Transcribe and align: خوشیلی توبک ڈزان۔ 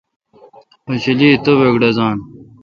خوشیلی 0.83 1.29
توبک 1.43 1.75
ڈزان۔ 1.81 2.17